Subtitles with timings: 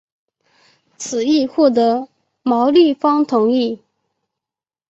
[0.97, 2.07] 此议获得
[2.41, 3.79] 毛利方同意。